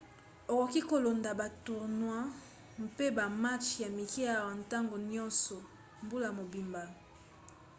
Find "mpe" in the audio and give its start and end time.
2.85-3.05